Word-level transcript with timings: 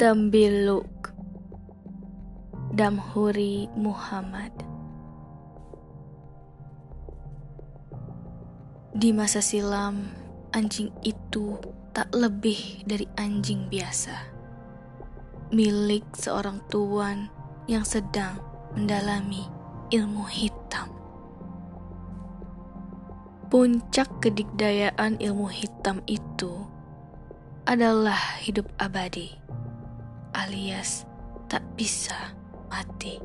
Tembiluk 0.00 1.12
Damhuri 2.72 3.68
Muhammad 3.76 4.48
Di 8.96 9.12
masa 9.12 9.44
silam, 9.44 10.08
anjing 10.56 10.88
itu 11.04 11.60
tak 11.92 12.08
lebih 12.16 12.80
dari 12.88 13.04
anjing 13.20 13.68
biasa. 13.68 14.16
Milik 15.52 16.08
seorang 16.16 16.64
tuan 16.72 17.28
yang 17.68 17.84
sedang 17.84 18.40
mendalami 18.72 19.44
ilmu 19.92 20.24
hitam. 20.32 20.88
Puncak 23.52 24.08
kedikdayaan 24.24 25.20
ilmu 25.20 25.52
hitam 25.52 26.00
itu 26.08 26.56
adalah 27.68 28.40
hidup 28.40 28.64
abadi, 28.80 29.36
alias 30.34 31.06
tak 31.50 31.62
bisa 31.74 32.34
mati. 32.70 33.18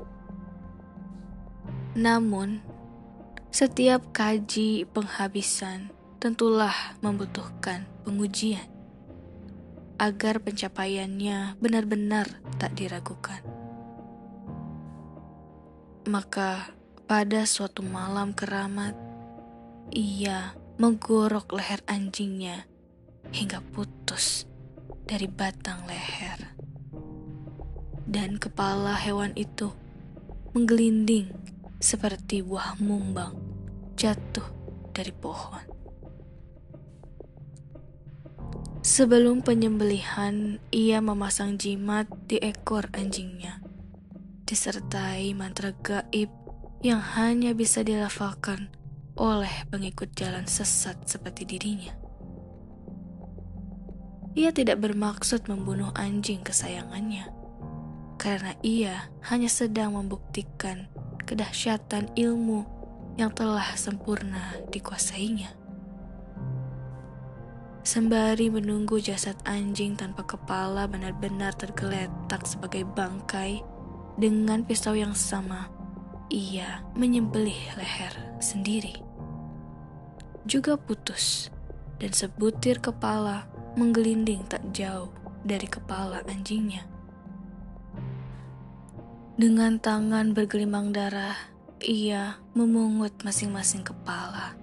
Namun, 1.96 2.60
setiap 3.54 4.12
kaji 4.12 4.84
penghabisan 4.92 5.94
tentulah 6.20 6.98
membutuhkan 7.00 7.88
pengujian 8.04 8.68
agar 9.96 10.44
pencapaiannya 10.44 11.56
benar-benar 11.62 12.28
tak 12.60 12.76
diragukan. 12.76 13.40
Maka, 16.06 16.76
pada 17.08 17.48
suatu 17.48 17.82
malam 17.82 18.36
keramat, 18.36 18.94
ia 19.94 20.54
menggorok 20.76 21.56
leher 21.56 21.80
anjingnya 21.88 22.68
hingga 23.32 23.64
putus 23.72 24.44
dari 25.08 25.32
batang 25.32 25.88
leher. 25.88 26.54
Dan 28.16 28.40
kepala 28.40 28.96
hewan 28.96 29.36
itu 29.36 29.76
menggelinding 30.56 31.36
seperti 31.84 32.40
buah 32.40 32.80
mumbang 32.80 33.36
jatuh 34.00 34.48
dari 34.96 35.12
pohon. 35.12 35.60
Sebelum 38.80 39.44
penyembelihan, 39.44 40.64
ia 40.72 41.04
memasang 41.04 41.60
jimat 41.60 42.08
di 42.32 42.40
ekor 42.40 42.88
anjingnya, 42.96 43.60
disertai 44.48 45.36
mantra 45.36 45.76
gaib 45.76 46.32
yang 46.80 47.04
hanya 47.20 47.52
bisa 47.52 47.84
dilafalkan 47.84 48.72
oleh 49.20 49.52
pengikut 49.68 50.16
jalan 50.16 50.48
sesat 50.48 51.04
seperti 51.04 51.44
dirinya. 51.44 51.92
Ia 54.40 54.56
tidak 54.56 54.80
bermaksud 54.80 55.52
membunuh 55.52 55.92
anjing 56.00 56.40
kesayangannya, 56.48 57.35
karena 58.26 58.58
ia 58.66 59.14
hanya 59.30 59.46
sedang 59.46 59.94
membuktikan 59.94 60.90
kedahsyatan 61.30 62.10
ilmu 62.18 62.66
yang 63.22 63.30
telah 63.30 63.78
sempurna 63.78 64.58
dikuasainya. 64.74 65.54
Sembari 67.86 68.50
menunggu 68.50 68.98
jasad 68.98 69.38
anjing 69.46 69.94
tanpa 69.94 70.26
kepala 70.26 70.90
benar-benar 70.90 71.54
tergeletak 71.54 72.42
sebagai 72.50 72.82
bangkai 72.98 73.62
dengan 74.18 74.66
pisau 74.66 74.98
yang 74.98 75.14
sama, 75.14 75.70
ia 76.34 76.82
menyembelih 76.98 77.78
leher 77.78 78.10
sendiri 78.42 79.06
juga 80.46 80.78
putus, 80.78 81.50
dan 81.98 82.14
sebutir 82.14 82.78
kepala 82.78 83.50
menggelinding 83.74 84.46
tak 84.46 84.62
jauh 84.78 85.10
dari 85.42 85.66
kepala 85.66 86.22
anjingnya. 86.30 86.95
Dengan 89.36 89.84
tangan 89.84 90.32
bergelimang 90.32 90.96
darah, 90.96 91.36
ia 91.84 92.40
memungut 92.56 93.20
masing-masing 93.20 93.84
kepala 93.84 94.56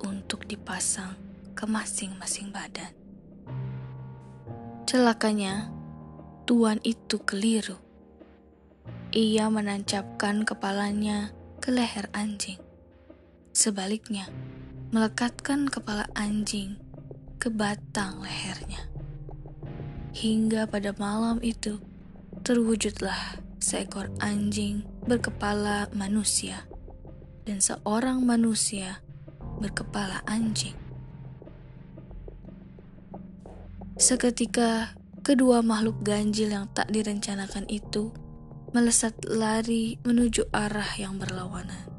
untuk 0.00 0.48
dipasang 0.48 1.12
ke 1.52 1.68
masing-masing 1.68 2.48
badan. 2.48 2.88
Celakanya, 4.88 5.68
tuan 6.48 6.80
itu 6.88 7.20
keliru. 7.20 7.76
Ia 9.12 9.52
menancapkan 9.52 10.48
kepalanya 10.48 11.36
ke 11.60 11.68
leher 11.68 12.08
anjing. 12.16 12.56
Sebaliknya, 13.52 14.24
melekatkan 14.88 15.68
kepala 15.68 16.08
anjing 16.16 16.80
ke 17.36 17.52
batang 17.52 18.24
lehernya. 18.24 18.88
Hingga 20.16 20.64
pada 20.64 20.96
malam 20.96 21.44
itu, 21.44 21.76
terwujudlah 22.40 23.44
seekor 23.58 24.10
anjing 24.22 24.86
berkepala 25.06 25.90
manusia 25.94 26.66
dan 27.42 27.58
seorang 27.58 28.22
manusia 28.22 29.02
berkepala 29.58 30.22
anjing. 30.30 30.76
Seketika, 33.98 34.94
kedua 35.26 35.58
makhluk 35.58 36.06
ganjil 36.06 36.54
yang 36.54 36.70
tak 36.70 36.86
direncanakan 36.94 37.66
itu 37.66 38.14
melesat 38.70 39.18
lari 39.26 39.98
menuju 40.06 40.54
arah 40.54 40.94
yang 40.94 41.18
berlawanan. 41.18 41.90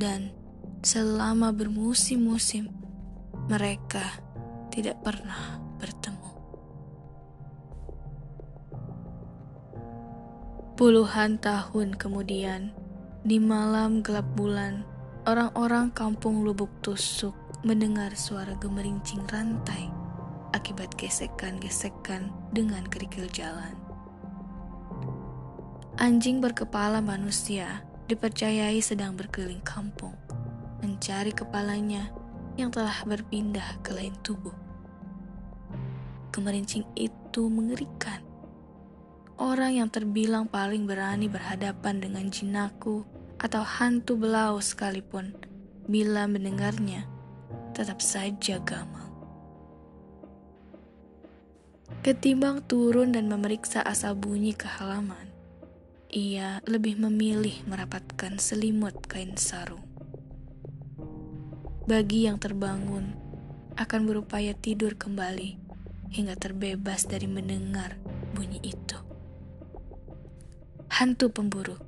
Dan 0.00 0.32
selama 0.80 1.52
bermusim-musim 1.52 2.72
mereka 3.52 4.02
tidak 4.72 4.96
pernah 5.04 5.60
bertemu. 5.76 6.11
Puluhan 10.72 11.36
tahun 11.36 12.00
kemudian, 12.00 12.72
di 13.28 13.36
malam 13.36 14.00
gelap 14.00 14.24
bulan, 14.32 14.88
orang-orang 15.28 15.92
kampung 15.92 16.48
Lubuk 16.48 16.72
Tusuk 16.80 17.36
mendengar 17.60 18.16
suara 18.16 18.56
gemerincing 18.56 19.20
rantai 19.28 19.92
akibat 20.56 20.96
gesekan-gesekan 20.96 22.32
dengan 22.56 22.88
kerikil 22.88 23.28
jalan. 23.28 23.76
Anjing 26.00 26.40
berkepala 26.40 27.04
manusia 27.04 27.84
dipercayai 28.08 28.80
sedang 28.80 29.12
berkeliling 29.12 29.60
kampung 29.60 30.16
mencari 30.80 31.36
kepalanya 31.36 32.08
yang 32.56 32.72
telah 32.72 32.96
berpindah 33.04 33.76
ke 33.84 33.92
lain 33.92 34.16
tubuh. 34.24 34.56
Kemerincing 36.32 36.88
itu 36.96 37.52
mengerikan. 37.52 38.31
Orang 39.42 39.74
yang 39.74 39.90
terbilang 39.90 40.46
paling 40.46 40.86
berani 40.86 41.26
berhadapan 41.26 41.98
dengan 41.98 42.30
jinaku 42.30 43.02
atau 43.42 43.66
hantu 43.66 44.14
belau 44.14 44.62
sekalipun, 44.62 45.34
bila 45.90 46.30
mendengarnya, 46.30 47.10
tetap 47.74 47.98
saja 47.98 48.62
gamal. 48.62 49.10
Ketimbang 52.06 52.62
turun 52.70 53.10
dan 53.10 53.26
memeriksa 53.26 53.82
asal 53.82 54.14
bunyi 54.14 54.54
ke 54.54 54.70
halaman, 54.70 55.26
ia 56.06 56.62
lebih 56.70 57.02
memilih 57.02 57.66
merapatkan 57.66 58.38
selimut 58.38 58.94
kain 59.10 59.34
sarung 59.34 59.82
bagi 61.82 62.30
yang 62.30 62.38
terbangun 62.38 63.10
akan 63.74 64.06
berupaya 64.06 64.54
tidur 64.54 64.94
kembali 64.94 65.58
hingga 66.14 66.38
terbebas 66.38 67.10
dari 67.10 67.26
mendengar 67.26 67.98
bunyi 68.36 68.62
itu. 68.62 68.91
Hantu 70.92 71.32
pemburu, 71.32 71.80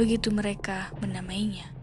begitu 0.00 0.32
mereka 0.32 0.88
menamainya. 1.04 1.76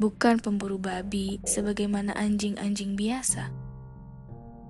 Bukan 0.00 0.40
pemburu 0.40 0.80
babi 0.80 1.44
sebagaimana 1.44 2.16
anjing-anjing 2.16 2.96
biasa, 2.96 3.52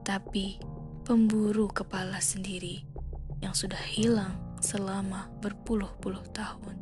tapi 0.03 0.59
pemburu 1.07 1.71
kepala 1.71 2.19
sendiri 2.19 2.83
yang 3.39 3.55
sudah 3.55 3.79
hilang 3.79 4.35
selama 4.59 5.31
berpuluh-puluh 5.39 6.27
tahun. 6.35 6.75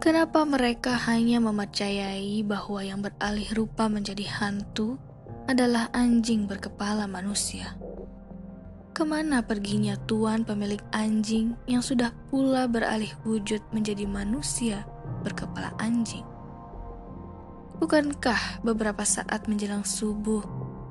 Kenapa 0.00 0.48
mereka 0.48 0.96
hanya 1.12 1.44
mempercayai 1.44 2.40
bahwa 2.40 2.80
yang 2.80 3.04
beralih 3.04 3.52
rupa 3.52 3.92
menjadi 3.92 4.24
hantu 4.40 4.96
adalah 5.44 5.92
anjing 5.92 6.48
berkepala 6.48 7.04
manusia? 7.04 7.76
Ke 8.96 9.04
mana 9.04 9.44
perginya 9.44 9.92
tuan 10.08 10.48
pemilik 10.48 10.80
anjing 10.96 11.52
yang 11.68 11.84
sudah 11.84 12.16
pula 12.32 12.64
beralih 12.64 13.12
wujud 13.28 13.60
menjadi 13.68 14.08
manusia 14.08 14.88
berkepala 15.20 15.76
anjing? 15.76 16.24
Bukankah 17.76 18.64
beberapa 18.64 19.04
saat 19.04 19.52
menjelang 19.52 19.84
subuh 19.84 20.40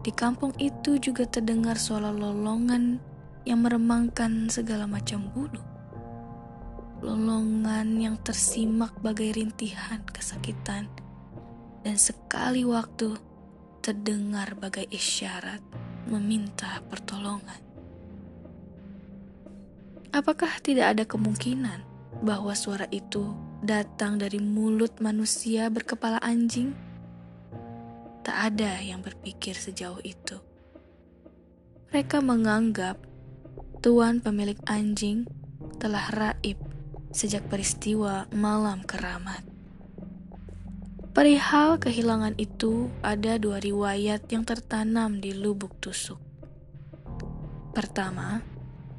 di 0.06 0.14
kampung 0.14 0.54
itu 0.62 1.02
juga 1.02 1.26
terdengar 1.26 1.82
suara 1.82 2.14
lolongan 2.14 3.02
yang 3.42 3.66
meremangkan 3.66 4.54
segala 4.54 4.86
macam 4.86 5.26
bulu? 5.34 5.76
lolongan 7.06 8.02
yang 8.02 8.16
tersimak 8.24 8.90
bagai 9.04 9.36
rintihan 9.36 10.02
kesakitan, 10.10 10.90
dan 11.86 11.96
sekali 12.00 12.66
waktu 12.66 13.14
terdengar 13.86 14.58
bagai 14.58 14.90
isyarat 14.90 15.62
meminta 16.10 16.82
pertolongan. 16.90 17.65
Apakah 20.16 20.64
tidak 20.64 20.96
ada 20.96 21.04
kemungkinan 21.04 21.84
bahwa 22.24 22.56
suara 22.56 22.88
itu 22.88 23.36
datang 23.60 24.16
dari 24.16 24.40
mulut 24.40 25.04
manusia 25.04 25.68
berkepala 25.68 26.24
anjing? 26.24 26.72
Tak 28.24 28.56
ada 28.56 28.80
yang 28.80 29.04
berpikir 29.04 29.60
sejauh 29.60 30.00
itu. 30.08 30.40
Mereka 31.92 32.24
menganggap 32.24 32.96
tuan 33.84 34.24
pemilik 34.24 34.56
anjing 34.72 35.28
telah 35.84 36.08
raib 36.16 36.64
sejak 37.12 37.52
peristiwa 37.52 38.32
malam 38.32 38.88
keramat. 38.88 39.44
Perihal 41.12 41.76
kehilangan 41.76 42.40
itu 42.40 42.88
ada 43.04 43.36
dua 43.36 43.60
riwayat 43.60 44.32
yang 44.32 44.48
tertanam 44.48 45.20
di 45.20 45.36
lubuk 45.36 45.76
tusuk. 45.84 46.24
Pertama, 47.76 48.55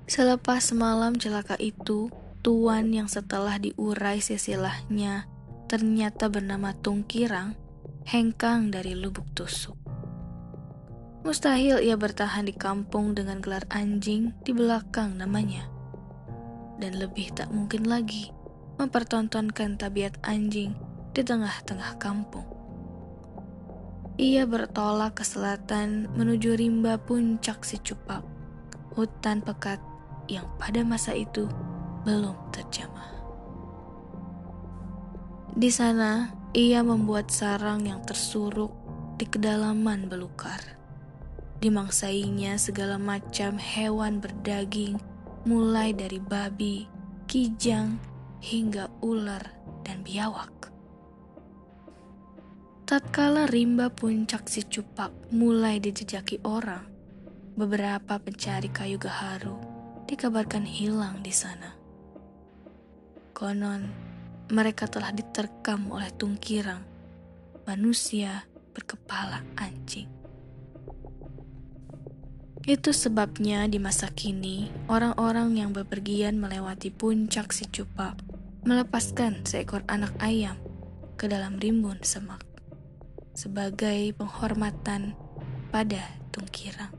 Selepas 0.06 0.70
semalam 0.70 1.18
celaka 1.18 1.58
itu, 1.58 2.06
tuan 2.38 2.94
yang 2.94 3.10
setelah 3.10 3.58
diurai 3.58 4.22
sesilahnya 4.22 5.26
ternyata 5.66 6.30
bernama 6.30 6.70
Tungkirang, 6.78 7.58
hengkang 8.06 8.70
dari 8.70 8.94
lubuk 8.94 9.26
tusuk. 9.34 9.74
Mustahil 11.26 11.82
ia 11.82 11.98
bertahan 11.98 12.46
di 12.46 12.54
kampung 12.54 13.18
dengan 13.18 13.42
gelar 13.42 13.66
anjing 13.74 14.30
di 14.46 14.54
belakang 14.54 15.18
namanya. 15.18 15.66
Dan 16.78 17.02
lebih 17.02 17.34
tak 17.34 17.50
mungkin 17.50 17.90
lagi 17.90 18.30
mempertontonkan 18.78 19.74
tabiat 19.74 20.22
anjing 20.22 20.78
di 21.18 21.26
tengah-tengah 21.26 21.98
kampung. 21.98 22.46
Ia 24.22 24.46
bertolak 24.46 25.18
ke 25.18 25.26
selatan 25.26 26.06
menuju 26.14 26.54
rimba 26.54 26.94
puncak 26.94 27.66
si 27.66 27.82
cupak, 27.82 28.22
hutan 28.94 29.42
pekat 29.42 29.82
yang 30.26 30.46
pada 30.58 30.82
masa 30.82 31.14
itu 31.14 31.46
belum 32.06 32.34
terjamah. 32.54 33.10
Di 35.56 35.72
sana, 35.72 36.30
ia 36.52 36.84
membuat 36.84 37.32
sarang 37.32 37.88
yang 37.88 38.04
tersuruk 38.04 38.70
di 39.16 39.24
kedalaman 39.24 40.06
belukar. 40.06 40.60
Dimangsainya 41.58 42.60
segala 42.60 43.00
macam 43.00 43.56
hewan 43.56 44.20
berdaging, 44.20 45.00
mulai 45.48 45.96
dari 45.96 46.20
babi, 46.20 46.84
kijang, 47.24 47.96
hingga 48.44 48.92
ular 49.00 49.42
dan 49.82 50.04
biawak. 50.04 50.52
Tatkala 52.86 53.50
rimba 53.50 53.90
puncak 53.90 54.46
si 54.46 54.62
cupak 54.62 55.10
mulai 55.34 55.82
dijejaki 55.82 56.44
orang, 56.46 56.86
beberapa 57.58 58.20
pencari 58.20 58.70
kayu 58.70 59.00
gaharu 59.00 59.75
dikabarkan 60.06 60.62
hilang 60.62 61.20
di 61.20 61.34
sana. 61.34 61.74
Konon, 63.36 63.90
mereka 64.48 64.86
telah 64.86 65.10
diterkam 65.12 65.90
oleh 65.90 66.08
tungkirang, 66.14 66.80
manusia 67.66 68.46
berkepala 68.72 69.42
anjing. 69.58 70.08
Itu 72.66 72.90
sebabnya 72.90 73.68
di 73.70 73.78
masa 73.78 74.10
kini, 74.10 74.72
orang-orang 74.90 75.54
yang 75.54 75.70
bepergian 75.70 76.40
melewati 76.40 76.90
puncak 76.90 77.54
si 77.54 77.68
cupa 77.70 78.18
melepaskan 78.66 79.46
seekor 79.46 79.86
anak 79.86 80.10
ayam 80.18 80.58
ke 81.14 81.30
dalam 81.30 81.54
rimbun 81.62 82.02
semak 82.02 82.42
sebagai 83.36 84.16
penghormatan 84.16 85.12
pada 85.68 86.02
tungkirang. 86.32 86.95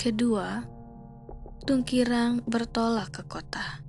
Kedua, 0.00 0.64
Tungkirang 1.68 2.40
bertolak 2.48 3.20
ke 3.20 3.22
kota. 3.28 3.84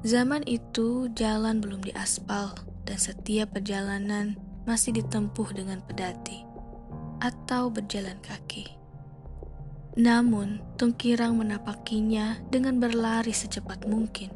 Zaman 0.00 0.40
itu 0.48 1.12
jalan 1.12 1.60
belum 1.60 1.84
diaspal 1.84 2.56
dan 2.88 2.96
setiap 2.96 3.52
perjalanan 3.52 4.40
masih 4.64 4.96
ditempuh 4.96 5.52
dengan 5.52 5.84
pedati 5.84 6.48
atau 7.20 7.68
berjalan 7.68 8.16
kaki. 8.24 8.72
Namun, 10.00 10.64
Tungkirang 10.80 11.36
menapakinya 11.36 12.40
dengan 12.48 12.80
berlari 12.80 13.36
secepat 13.36 13.84
mungkin. 13.84 14.32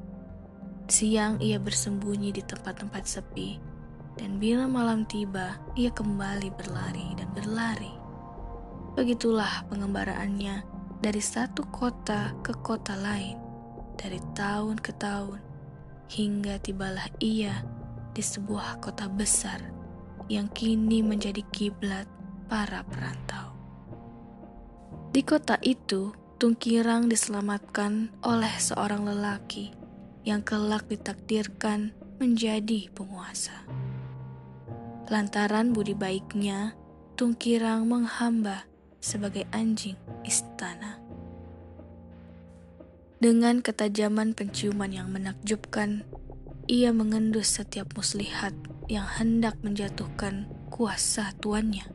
Siang 0.93 1.41
ia 1.41 1.57
bersembunyi 1.57 2.37
di 2.37 2.45
tempat-tempat 2.45 3.09
sepi, 3.09 3.57
dan 4.21 4.37
bila 4.37 4.69
malam 4.69 5.09
tiba, 5.09 5.57
ia 5.73 5.89
kembali 5.89 6.53
berlari 6.53 7.17
dan 7.17 7.33
berlari. 7.33 8.02
Begitulah 8.93 9.65
pengembaraannya 9.73 10.63
dari 11.01 11.23
satu 11.25 11.65
kota 11.73 12.37
ke 12.45 12.53
kota 12.61 12.93
lain, 12.93 13.41
dari 13.97 14.21
tahun 14.37 14.77
ke 14.77 14.93
tahun, 15.01 15.41
hingga 16.13 16.61
tibalah 16.61 17.09
ia 17.17 17.65
di 18.13 18.21
sebuah 18.21 18.85
kota 18.85 19.09
besar 19.09 19.65
yang 20.29 20.47
kini 20.53 21.01
menjadi 21.01 21.41
kiblat 21.51 22.05
para 22.53 22.85
perantau. 22.85 23.57
Di 25.13 25.25
kota 25.25 25.57
itu, 25.65 26.13
Tungkirang 26.43 27.07
diselamatkan 27.07 28.11
oleh 28.27 28.51
seorang 28.59 29.07
lelaki 29.07 29.71
yang 30.27 30.43
kelak 30.43 30.91
ditakdirkan 30.91 31.95
menjadi 32.19 32.91
penguasa. 32.91 33.63
Lantaran 35.07 35.71
budi 35.71 35.95
baiknya, 35.95 36.75
Tungkirang 37.15 37.87
menghamba 37.87 38.67
sebagai 39.03 39.45
anjing 39.51 39.99
istana. 40.23 41.03
Dengan 43.19 43.59
ketajaman 43.59 44.35
penciuman 44.35 44.91
yang 44.91 45.11
menakjubkan, 45.11 46.07
ia 46.71 46.95
mengendus 46.95 47.59
setiap 47.59 47.93
muslihat 47.99 48.55
yang 48.87 49.07
hendak 49.07 49.59
menjatuhkan 49.63 50.47
kuasa 50.71 51.35
tuannya. 51.43 51.87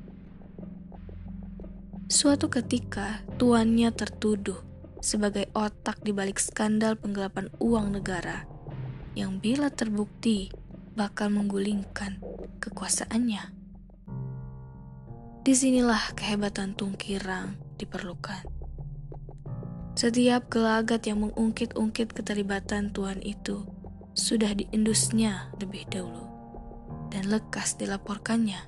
Suatu 2.08 2.48
ketika, 2.48 3.24
tuannya 3.36 3.92
tertuduh 3.92 4.64
sebagai 5.04 5.52
otak 5.52 6.00
di 6.04 6.16
balik 6.16 6.40
skandal 6.40 6.96
penggelapan 6.96 7.52
uang 7.60 8.00
negara 8.00 8.48
yang 9.18 9.44
bila 9.44 9.68
terbukti 9.68 10.48
bakal 10.96 11.28
menggulingkan 11.34 12.24
kekuasaannya. 12.64 13.57
Di 15.48 15.56
sinilah 15.56 16.12
kehebatan 16.12 16.76
Tungkirang 16.76 17.56
diperlukan. 17.80 18.44
Setiap 19.96 20.52
gelagat 20.52 21.08
yang 21.08 21.24
mengungkit-ungkit 21.24 22.12
keterlibatan 22.12 22.92
Tuhan 22.92 23.24
itu 23.24 23.64
sudah 24.12 24.52
diindusnya 24.52 25.56
lebih 25.56 25.88
dahulu 25.88 26.28
dan 27.16 27.32
lekas 27.32 27.80
dilaporkannya. 27.80 28.60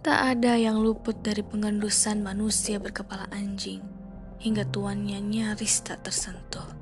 Tak 0.00 0.18
ada 0.40 0.56
yang 0.56 0.80
luput 0.80 1.20
dari 1.20 1.44
pengendusan 1.44 2.24
manusia 2.24 2.80
berkepala 2.80 3.28
anjing 3.36 3.84
hingga 4.40 4.64
tuannya 4.64 5.20
nyaris 5.20 5.84
tak 5.84 6.08
tersentuh. 6.08 6.72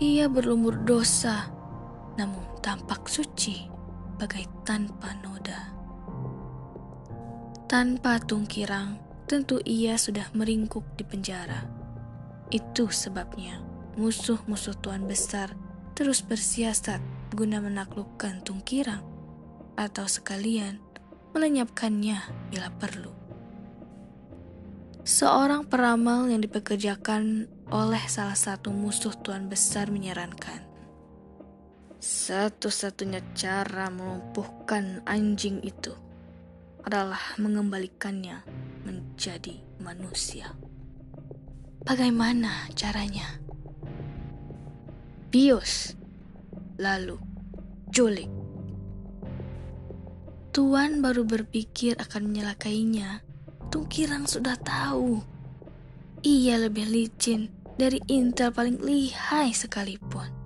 Ia 0.00 0.24
berlumur 0.32 0.80
dosa, 0.88 1.52
namun 2.16 2.48
tampak 2.64 3.12
suci 3.12 3.81
bagai 4.22 4.46
tanpa 4.62 5.18
noda. 5.18 5.74
Tanpa 7.66 8.22
tungkirang, 8.22 9.02
tentu 9.26 9.58
ia 9.66 9.98
sudah 9.98 10.30
meringkuk 10.30 10.86
di 10.94 11.02
penjara. 11.02 11.66
Itu 12.54 12.86
sebabnya 12.86 13.58
musuh-musuh 13.98 14.78
Tuan 14.78 15.10
Besar 15.10 15.58
terus 15.98 16.22
bersiasat 16.22 17.02
guna 17.34 17.58
menaklukkan 17.58 18.46
tungkirang 18.46 19.02
atau 19.74 20.06
sekalian 20.06 20.78
melenyapkannya 21.34 22.22
bila 22.54 22.70
perlu. 22.78 23.10
Seorang 25.02 25.66
peramal 25.66 26.30
yang 26.30 26.46
dipekerjakan 26.46 27.50
oleh 27.74 28.04
salah 28.06 28.38
satu 28.38 28.70
musuh 28.70 29.18
Tuan 29.18 29.50
Besar 29.50 29.90
menyarankan, 29.90 30.71
satu-satunya 32.02 33.22
cara 33.38 33.86
melumpuhkan 33.86 35.06
anjing 35.06 35.62
itu 35.62 35.94
adalah 36.82 37.38
mengembalikannya 37.38 38.42
menjadi 38.82 39.62
manusia. 39.78 40.50
Bagaimana 41.86 42.66
caranya? 42.74 43.38
Bios, 45.30 45.94
lalu 46.74 47.22
Jolik. 47.94 48.28
Tuan 50.50 51.06
baru 51.06 51.22
berpikir 51.22 51.94
akan 52.02 52.34
menyelakainya. 52.34 53.22
Tungkirang 53.70 54.26
sudah 54.26 54.58
tahu. 54.58 55.22
Ia 56.26 56.66
lebih 56.66 56.90
licin 56.90 57.46
dari 57.78 58.02
intel 58.10 58.50
paling 58.50 58.82
lihai 58.82 59.54
sekalipun. 59.54 60.41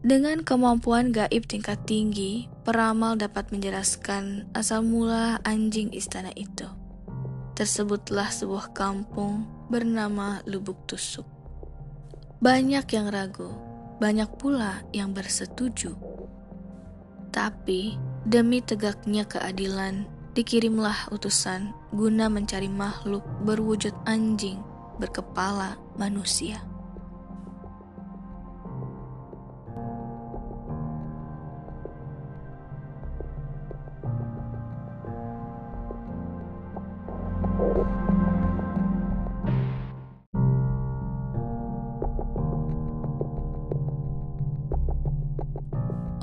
Dengan 0.00 0.40
kemampuan 0.40 1.12
gaib 1.12 1.44
tingkat 1.44 1.84
tinggi, 1.84 2.48
peramal 2.64 3.20
dapat 3.20 3.52
menjelaskan 3.52 4.48
asal 4.56 4.80
mula 4.80 5.36
anjing 5.44 5.92
istana 5.92 6.32
itu. 6.40 6.64
Tersebutlah 7.52 8.32
sebuah 8.32 8.72
kampung 8.72 9.44
bernama 9.68 10.40
Lubuk 10.48 10.88
Tusuk. 10.88 11.28
Banyak 12.40 12.88
yang 12.88 13.12
ragu, 13.12 13.52
banyak 14.00 14.40
pula 14.40 14.80
yang 14.96 15.12
bersetuju. 15.12 15.92
Tapi 17.28 18.00
demi 18.24 18.64
tegaknya 18.64 19.28
keadilan, 19.28 20.08
dikirimlah 20.32 21.12
utusan 21.12 21.76
guna 21.92 22.32
mencari 22.32 22.72
makhluk 22.72 23.20
berwujud 23.44 23.92
anjing 24.08 24.64
berkepala 24.96 25.76
manusia. 26.00 26.69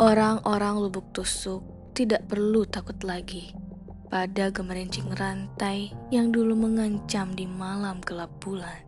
Orang-orang 0.07 0.79
lubuk 0.79 1.11
tusuk 1.11 1.91
tidak 1.91 2.31
perlu 2.31 2.63
takut 2.63 2.95
lagi 3.03 3.51
pada 4.07 4.47
gemerincing 4.55 5.11
rantai 5.11 5.91
yang 6.15 6.31
dulu 6.31 6.55
mengancam 6.55 7.35
di 7.35 7.43
malam 7.43 7.99
gelap 7.99 8.31
bulan. 8.39 8.87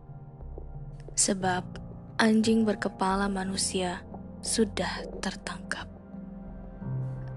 Sebab 1.20 1.76
anjing 2.16 2.64
berkepala 2.64 3.28
manusia 3.28 4.00
sudah 4.40 5.04
tertangkap. 5.20 5.84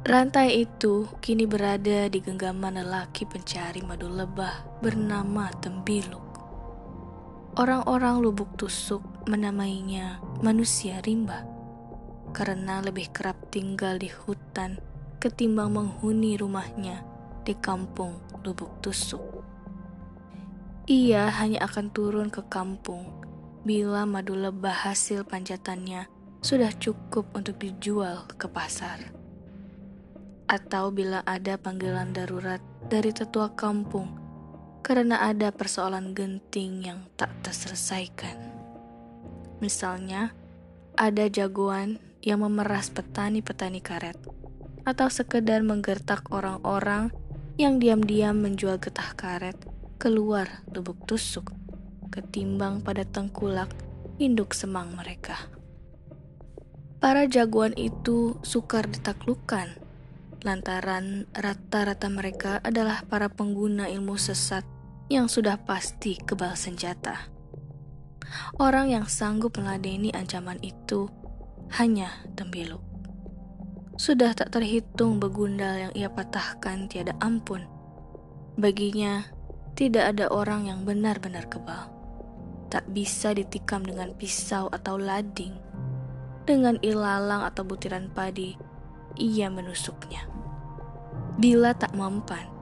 Rantai 0.08 0.64
itu 0.64 1.04
kini 1.20 1.44
berada 1.44 2.08
di 2.08 2.24
genggaman 2.24 2.80
lelaki 2.80 3.28
pencari 3.28 3.84
madu 3.84 4.08
lebah 4.08 4.80
bernama 4.80 5.52
Tembiluk. 5.60 6.24
Orang-orang 7.60 8.24
lubuk 8.24 8.56
tusuk 8.56 9.04
menamainya 9.28 10.24
manusia 10.40 11.04
rimba 11.04 11.53
karena 12.34 12.82
lebih 12.82 13.14
kerap 13.14 13.38
tinggal 13.54 14.02
di 14.02 14.10
hutan 14.10 14.82
ketimbang 15.22 15.72
menghuni 15.72 16.36
rumahnya 16.36 17.06
di 17.46 17.54
kampung 17.54 18.18
Lubuk 18.44 18.82
Tusuk. 18.82 19.46
Ia 20.90 21.32
hanya 21.40 21.64
akan 21.64 21.96
turun 21.96 22.28
ke 22.28 22.44
kampung 22.52 23.08
bila 23.64 24.04
madu 24.04 24.36
lebah 24.36 24.92
hasil 24.92 25.24
panjatannya 25.24 26.12
sudah 26.44 26.76
cukup 26.76 27.32
untuk 27.32 27.56
dijual 27.56 28.28
ke 28.36 28.52
pasar. 28.52 29.00
Atau 30.52 30.92
bila 30.92 31.24
ada 31.24 31.56
panggilan 31.56 32.12
darurat 32.12 32.60
dari 32.92 33.16
tetua 33.16 33.56
kampung 33.56 34.20
karena 34.84 35.24
ada 35.24 35.56
persoalan 35.56 36.12
genting 36.12 36.84
yang 36.84 37.08
tak 37.16 37.32
terselesaikan. 37.48 38.36
Misalnya, 39.64 40.36
ada 41.00 41.32
jagoan 41.32 42.04
yang 42.24 42.40
memeras 42.40 42.88
petani-petani 42.88 43.84
karet, 43.84 44.16
atau 44.88 45.12
sekedar 45.12 45.60
menggertak 45.60 46.32
orang-orang 46.32 47.12
yang 47.60 47.78
diam-diam 47.78 48.40
menjual 48.40 48.80
getah 48.80 49.12
karet 49.14 49.60
keluar 50.00 50.64
lubuk 50.72 51.04
tusuk, 51.04 51.52
ketimbang 52.12 52.80
pada 52.80 53.04
tengkulak 53.04 53.70
induk 54.20 54.56
semang 54.56 54.96
mereka. 54.96 55.36
Para 57.04 57.28
jagoan 57.28 57.76
itu 57.76 58.40
sukar 58.48 58.88
ditaklukkan, 58.88 59.76
lantaran 60.44 61.28
rata-rata 61.36 62.08
mereka 62.08 62.64
adalah 62.64 63.04
para 63.08 63.28
pengguna 63.28 63.92
ilmu 63.92 64.16
sesat 64.16 64.64
yang 65.12 65.28
sudah 65.28 65.60
pasti 65.64 66.16
kebal 66.16 66.56
senjata. 66.56 67.32
Orang 68.60 68.92
yang 68.92 69.08
sanggup 69.08 69.60
meladeni 69.60 70.10
ancaman 70.16 70.60
itu 70.64 71.12
hanya 71.74 72.22
Tembilu. 72.38 72.78
Sudah 73.98 74.38
tak 74.38 74.54
terhitung 74.54 75.18
begundal 75.18 75.90
yang 75.90 75.94
ia 75.98 76.06
patahkan 76.06 76.86
tiada 76.86 77.18
ampun. 77.18 77.66
Baginya, 78.62 79.26
tidak 79.74 80.14
ada 80.14 80.30
orang 80.30 80.70
yang 80.70 80.86
benar-benar 80.86 81.50
kebal. 81.50 81.90
Tak 82.70 82.86
bisa 82.94 83.34
ditikam 83.34 83.82
dengan 83.82 84.14
pisau 84.14 84.70
atau 84.70 85.02
lading. 85.02 85.58
Dengan 86.46 86.78
ilalang 86.86 87.42
atau 87.42 87.66
butiran 87.66 88.06
padi, 88.14 88.54
ia 89.18 89.50
menusuknya. 89.50 90.30
Bila 91.42 91.74
tak 91.74 91.98
mempan, 91.98 92.54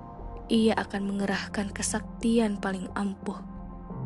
ia 0.48 0.72
akan 0.80 1.12
mengerahkan 1.12 1.76
kesaktian 1.76 2.56
paling 2.64 2.88
ampuh, 2.96 3.40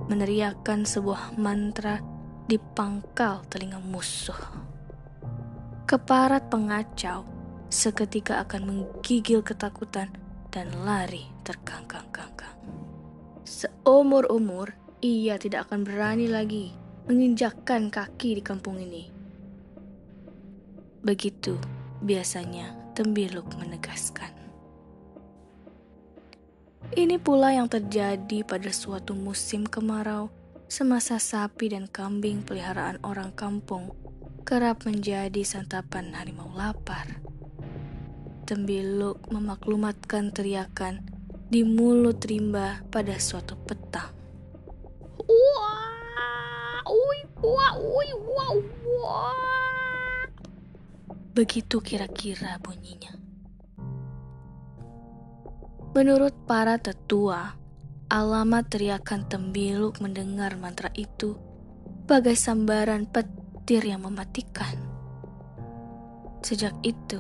meneriakkan 0.10 0.82
sebuah 0.82 1.38
mantra 1.38 2.02
di 2.50 2.58
pangkal 2.58 3.46
telinga 3.54 3.78
musuh. 3.82 4.74
Keparat 5.86 6.50
pengacau 6.50 7.22
seketika 7.70 8.42
akan 8.42 8.62
menggigil 8.66 9.46
ketakutan 9.46 10.10
dan 10.50 10.74
lari 10.82 11.30
terkangkang-kangkang. 11.46 12.58
Seumur-umur, 13.46 14.74
ia 15.06 15.38
tidak 15.38 15.70
akan 15.70 15.86
berani 15.86 16.26
lagi 16.26 16.74
menginjakkan 17.06 17.94
kaki 17.94 18.42
di 18.42 18.42
kampung 18.42 18.82
ini. 18.82 19.14
Begitu 21.06 21.54
biasanya 22.02 22.86
Tembiluk 22.96 23.52
menegaskan. 23.60 24.32
Ini 26.96 27.20
pula 27.20 27.52
yang 27.52 27.68
terjadi 27.68 28.42
pada 28.48 28.72
suatu 28.72 29.12
musim 29.12 29.68
kemarau 29.68 30.32
semasa 30.72 31.20
sapi 31.20 31.76
dan 31.76 31.92
kambing 31.92 32.40
peliharaan 32.42 32.98
orang 33.04 33.36
kampung 33.36 33.92
kerap 34.46 34.86
menjadi 34.86 35.42
santapan 35.42 36.14
harimau 36.14 36.54
lapar. 36.54 37.18
Tembiluk 38.46 39.26
memaklumatkan 39.34 40.30
teriakan 40.30 41.02
di 41.50 41.66
mulut 41.66 42.22
rimba 42.30 42.86
pada 42.94 43.18
suatu 43.18 43.58
petang. 43.66 44.14
Begitu 51.34 51.82
kira-kira 51.82 52.62
bunyinya. 52.62 53.18
Menurut 55.98 56.38
para 56.46 56.78
tetua, 56.78 57.58
alamat 58.14 58.70
teriakan 58.70 59.26
tembiluk 59.26 59.98
mendengar 60.06 60.54
mantra 60.54 60.94
itu 60.94 61.34
bagai 62.06 62.38
sambaran 62.38 63.10
peti 63.10 63.45
petir 63.66 63.98
yang 63.98 64.06
mematikan. 64.06 64.78
Sejak 66.46 66.78
itu, 66.86 67.18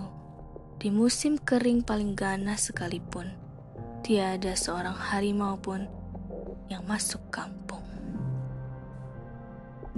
di 0.78 0.94
musim 0.94 1.42
kering 1.42 1.82
paling 1.82 2.14
ganas 2.14 2.70
sekalipun, 2.70 3.34
tiada 4.06 4.54
seorang 4.54 4.94
harimau 4.94 5.58
pun 5.58 5.90
yang 6.70 6.86
masuk 6.86 7.18
kampung. 7.34 7.82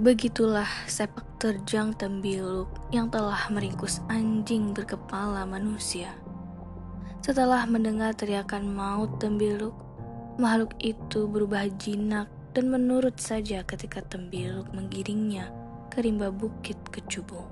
Begitulah 0.00 0.64
sepak 0.88 1.36
terjang 1.36 1.92
tembiluk 1.92 2.72
yang 2.96 3.12
telah 3.12 3.44
meringkus 3.52 4.00
anjing 4.08 4.72
berkepala 4.72 5.44
manusia. 5.44 6.16
Setelah 7.20 7.68
mendengar 7.68 8.16
teriakan 8.16 8.72
maut 8.72 9.20
tembiluk, 9.20 9.76
makhluk 10.40 10.72
itu 10.80 11.28
berubah 11.28 11.68
jinak 11.76 12.24
dan 12.56 12.72
menurut 12.72 13.20
saja 13.20 13.60
ketika 13.68 14.00
tembiluk 14.00 14.64
menggiringnya 14.72 15.57
ke 15.98 16.06
rimba 16.06 16.30
bukit 16.30 16.78
kecubung. 16.94 17.50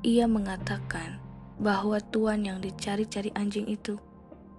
Ia 0.00 0.24
mengatakan 0.24 1.20
bahwa 1.60 2.00
tuan 2.00 2.48
yang 2.48 2.56
dicari-cari 2.56 3.28
anjing 3.36 3.68
itu 3.68 4.00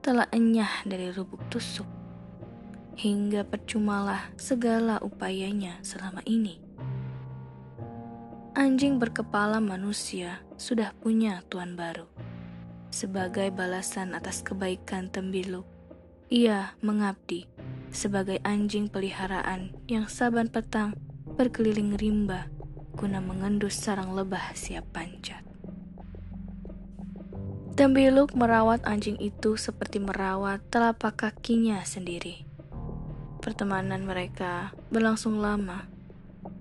telah 0.05 0.29
enyah 0.29 0.85
dari 0.85 1.09
lubuk 1.09 1.41
tusuk. 1.49 1.89
Hingga 2.93 3.49
percumalah 3.49 4.29
segala 4.37 5.01
upayanya 5.01 5.81
selama 5.81 6.21
ini. 6.29 6.61
Anjing 8.53 9.01
berkepala 9.01 9.57
manusia 9.57 10.45
sudah 10.61 10.93
punya 11.01 11.41
tuan 11.49 11.73
baru. 11.73 12.05
Sebagai 12.93 13.49
balasan 13.49 14.13
atas 14.13 14.45
kebaikan 14.45 15.09
Tembilu, 15.09 15.65
ia 16.29 16.77
mengabdi 16.85 17.49
sebagai 17.89 18.37
anjing 18.45 18.93
peliharaan 18.93 19.73
yang 19.89 20.05
saban 20.05 20.53
petang 20.53 20.93
berkeliling 21.35 21.95
rimba 21.95 22.51
guna 22.95 23.23
mengendus 23.23 23.79
sarang 23.79 24.11
lebah 24.11 24.51
siap 24.53 24.83
panjat. 24.91 25.41
Tembiluk 27.71 28.35
merawat 28.35 28.83
anjing 28.83 29.15
itu 29.17 29.55
seperti 29.55 29.97
merawat 30.03 30.59
telapak 30.67 31.17
kakinya 31.23 31.79
sendiri. 31.87 32.43
Pertemanan 33.39 34.05
mereka 34.05 34.75
berlangsung 34.91 35.39
lama 35.39 35.87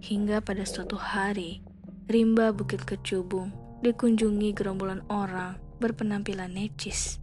hingga 0.00 0.40
pada 0.40 0.64
suatu 0.64 0.96
hari 0.96 1.60
rimba 2.08 2.54
Bukit 2.54 2.86
Kecubung 2.86 3.52
dikunjungi 3.84 4.54
gerombolan 4.56 5.04
orang 5.10 5.60
berpenampilan 5.82 6.52
necis. 6.52 7.20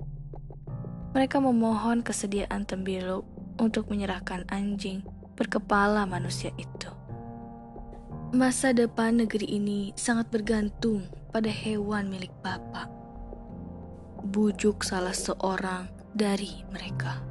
Mereka 1.15 1.41
memohon 1.41 2.05
kesediaan 2.05 2.67
Tembilu 2.67 3.25
untuk 3.57 3.89
menyerahkan 3.89 4.45
anjing 4.51 5.01
berkepala 5.33 6.05
manusia 6.05 6.53
itu. 6.57 6.96
Masa 8.35 8.75
depan 8.75 9.23
negeri 9.23 9.55
ini 9.55 9.95
sangat 9.95 10.27
bergantung 10.27 11.07
pada 11.31 11.47
hewan 11.47 12.11
milik 12.11 12.35
Bapak. 12.43 12.91
Bujuk 14.19 14.83
salah 14.83 15.15
seorang 15.15 15.87
dari 16.11 16.67
mereka. 16.67 17.23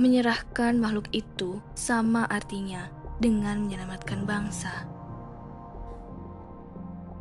Menyerahkan 0.00 0.80
makhluk 0.80 1.12
itu 1.12 1.60
sama 1.76 2.24
artinya 2.24 2.88
dengan 3.20 3.68
menyelamatkan 3.68 4.24
bangsa. 4.24 4.88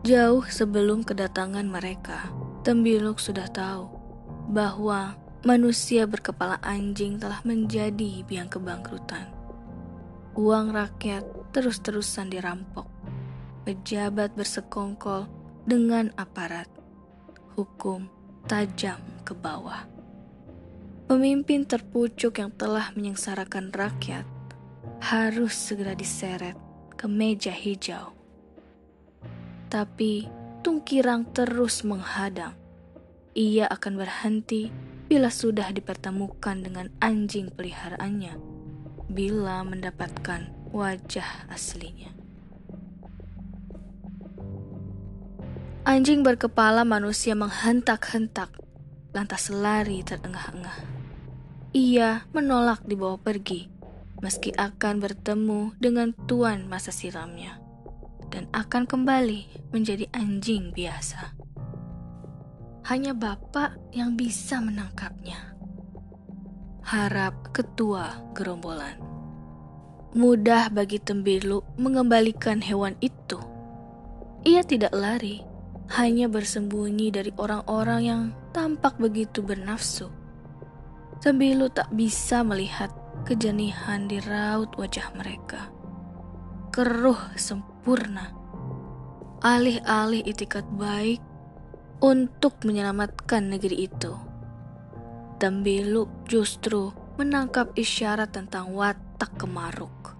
Jauh 0.08 0.48
sebelum 0.48 1.04
kedatangan 1.04 1.68
mereka, 1.68 2.32
Tembiluk 2.68 3.20
sudah 3.20 3.48
tahu 3.48 3.88
bahwa 4.52 5.16
manusia 5.48 6.04
berkepala 6.04 6.60
anjing 6.60 7.16
telah 7.16 7.40
menjadi 7.48 8.28
biang 8.28 8.52
kebangkrutan. 8.52 9.32
Uang 10.36 10.76
rakyat 10.76 11.24
terus-terusan 11.52 12.32
dirampok. 12.32 12.88
Pejabat 13.64 14.36
bersekongkol 14.36 15.28
dengan 15.68 16.12
aparat. 16.16 16.68
Hukum 17.56 18.08
tajam 18.48 19.02
ke 19.28 19.36
bawah. 19.36 19.84
Pemimpin 21.08 21.64
terpucuk 21.64 22.40
yang 22.40 22.52
telah 22.56 22.92
menyengsarakan 22.96 23.72
rakyat 23.72 24.28
harus 25.04 25.56
segera 25.56 25.96
diseret 25.96 26.56
ke 26.96 27.08
meja 27.08 27.52
hijau. 27.52 28.12
Tapi 29.68 30.38
Tungkirang 30.68 31.32
terus 31.32 31.88
menghadang. 31.88 32.52
Ia 33.32 33.72
akan 33.72 34.04
berhenti 34.04 34.68
bila 35.08 35.32
sudah 35.32 35.72
dipertemukan 35.72 36.60
dengan 36.60 36.92
anjing 37.00 37.48
peliharaannya, 37.56 38.36
bila 39.18 39.66
mendapatkan 39.66 40.54
wajah 40.70 41.50
aslinya. 41.50 42.14
Anjing 45.90 46.22
berkepala 46.22 46.86
manusia 46.86 47.34
menghentak-hentak, 47.34 48.54
lantas 49.18 49.50
lari 49.50 50.06
terengah-engah. 50.06 50.86
Ia 51.74 52.30
menolak 52.36 52.86
dibawa 52.86 53.18
pergi, 53.18 53.66
meski 54.22 54.54
akan 54.54 55.00
bertemu 55.02 55.74
dengan 55.82 56.14
tuan 56.28 56.70
masa 56.70 56.94
silamnya, 56.94 57.58
dan 58.30 58.46
akan 58.54 58.84
kembali 58.86 59.72
menjadi 59.74 60.06
anjing 60.14 60.76
biasa. 60.76 61.34
Hanya 62.92 63.16
bapak 63.16 63.80
yang 63.96 64.20
bisa 64.20 64.60
menangkapnya. 64.60 65.56
Harap 66.84 67.56
ketua 67.56 68.20
gerombolan. 68.36 69.07
Mudah 70.16 70.70
bagi 70.72 71.02
Tembilu 71.02 71.66
mengembalikan 71.76 72.64
hewan 72.64 72.96
itu. 73.04 73.42
Ia 74.48 74.64
tidak 74.64 74.96
lari, 74.96 75.44
hanya 76.00 76.32
bersembunyi 76.32 77.12
dari 77.12 77.32
orang-orang 77.36 78.02
yang 78.04 78.22
tampak 78.56 78.96
begitu 78.96 79.44
bernafsu 79.44 80.08
Tembilu 81.18 81.66
tak 81.74 81.90
bisa 81.98 82.46
melihat 82.46 82.94
kejenihan 83.26 84.06
di 84.06 84.22
raut 84.22 84.70
wajah 84.78 85.10
mereka. 85.18 85.74
Keruh 86.70 87.34
sempurna. 87.34 88.38
Alih-alih 89.42 90.22
itikat 90.22 90.62
baik 90.78 91.18
untuk 92.06 92.62
menyelamatkan 92.62 93.50
negeri 93.50 93.90
itu. 93.90 94.14
Tembilu 95.42 96.06
justru 96.30 96.94
menangkap 97.18 97.74
isyarat 97.74 98.38
tentang 98.38 98.78
watak 99.18 99.34
kemaruk. 99.42 100.14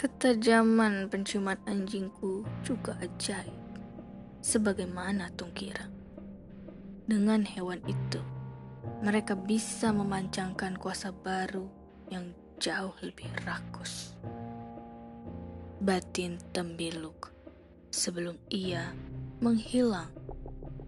Ketajaman 0.00 1.12
penciuman 1.12 1.60
anjingku 1.68 2.48
juga 2.64 2.96
ajaib, 3.04 3.52
sebagaimana 4.40 5.28
tungkira. 5.36 5.84
Dengan 7.04 7.44
hewan 7.44 7.84
itu, 7.84 8.24
mereka 9.04 9.36
bisa 9.36 9.92
memancangkan 9.92 10.80
kuasa 10.80 11.12
baru 11.12 11.68
yang 12.08 12.32
jauh 12.56 12.96
lebih 13.04 13.28
rakus. 13.44 14.16
Batin 15.84 16.40
Tembiluk 16.56 17.36
sebelum 17.92 18.40
ia 18.48 18.96
menghilang 19.44 20.08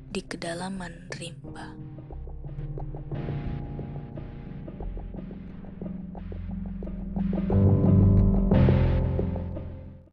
di 0.08 0.24
kedalaman 0.24 1.12
rimba. 1.12 1.76